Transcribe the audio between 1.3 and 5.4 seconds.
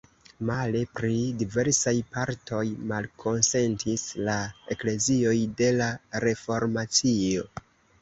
diversaj partoj malkonsentis la eklezioj